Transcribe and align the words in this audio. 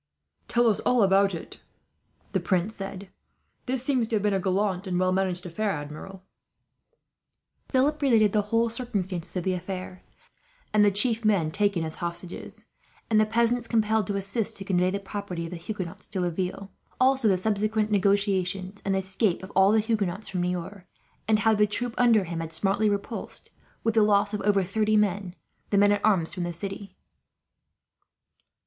"Tell 0.47 0.65
us 0.67 0.79
all 0.79 1.03
about 1.03 1.35
it," 1.35 1.61
the 2.31 2.39
prince 2.39 2.75
said. 2.75 3.11
"This 3.67 3.83
seems 3.83 4.07
to 4.07 4.15
have 4.15 4.23
been 4.23 4.33
a 4.33 4.39
gallant 4.39 4.87
and 4.87 4.99
well 4.99 5.11
managed 5.11 5.45
affair, 5.45 5.69
Admiral." 5.69 6.25
Philip 7.69 8.01
related 8.01 8.31
the 8.33 8.41
whole 8.49 8.71
circumstances 8.71 9.35
of 9.35 9.43
the 9.43 9.53
affair; 9.53 10.01
how 10.73 10.79
the 10.79 10.89
townspeople 10.89 11.29
had 11.29 11.51
been 11.53 11.53
heavily 11.53 11.53
punished, 11.53 11.53
and 11.53 11.53
the 11.53 11.53
chief 11.53 11.53
men 11.53 11.53
taken 11.53 11.83
as 11.85 11.95
hostages, 12.01 12.67
and 13.11 13.21
the 13.21 13.27
peasants 13.27 13.67
compelled 13.67 14.07
to 14.07 14.15
assist 14.15 14.57
to 14.57 14.65
convey 14.65 14.89
the 14.89 14.99
property 14.99 15.45
of 15.45 15.51
the 15.51 15.57
Huguenots 15.57 16.07
to 16.07 16.19
Laville; 16.21 16.71
also 16.99 17.27
the 17.27 17.37
subsequent 17.37 17.91
negotiations, 17.91 18.81
and 18.83 18.95
the 18.95 18.99
escape 18.99 19.43
of 19.43 19.51
all 19.51 19.71
the 19.71 19.79
Huguenots 19.81 20.29
from 20.29 20.41
Niort; 20.41 20.85
and 21.27 21.37
how 21.37 21.53
the 21.53 21.67
troop 21.67 21.93
under 21.99 22.23
him 22.23 22.39
had 22.39 22.51
smartly 22.53 22.89
repulsed, 22.89 23.51
with 23.83 23.93
the 23.93 24.01
loss 24.01 24.33
of 24.33 24.41
over 24.41 24.63
thirty 24.63 24.97
men, 24.97 25.35
the 25.69 25.77
men 25.77 25.91
at 25.91 26.03
arms 26.03 26.33
from 26.33 26.41
the 26.41 26.51
city. 26.53 26.97